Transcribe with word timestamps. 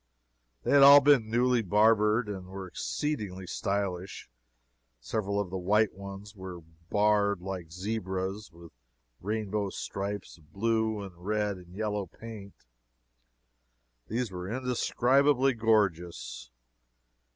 They 0.63 0.71
had 0.71 0.81
all 0.81 0.99
been 0.99 1.29
newly 1.29 1.61
barbered, 1.61 2.27
and 2.27 2.47
were 2.47 2.65
exceedingly 2.67 3.45
stylish. 3.45 4.31
Several 4.99 5.39
of 5.39 5.51
the 5.51 5.59
white 5.59 5.93
ones 5.93 6.35
were 6.35 6.61
barred 6.89 7.39
like 7.39 7.71
zebras 7.71 8.51
with 8.51 8.71
rainbow 9.19 9.69
stripes 9.69 10.39
of 10.39 10.51
blue 10.51 11.03
and 11.03 11.15
red 11.23 11.57
and 11.57 11.75
yellow 11.75 12.07
paint. 12.07 12.55
These 14.07 14.31
were 14.31 14.49
indescribably 14.49 15.53
gorgeous. 15.53 16.49